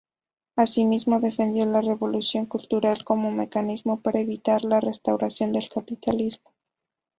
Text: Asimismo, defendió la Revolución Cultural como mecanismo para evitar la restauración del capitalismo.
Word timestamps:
Asimismo, 0.55 1.19
defendió 1.19 1.63
la 1.67 1.79
Revolución 1.79 2.47
Cultural 2.47 3.03
como 3.03 3.29
mecanismo 3.31 4.01
para 4.01 4.19
evitar 4.19 4.63
la 4.65 4.79
restauración 4.79 5.51
del 5.53 5.69
capitalismo. 5.69 6.49